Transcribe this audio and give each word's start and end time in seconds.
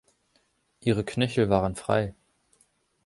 Ihre 0.79 1.05
Knöchel 1.05 1.49
waren 1.51 1.75
frei. 1.75 2.15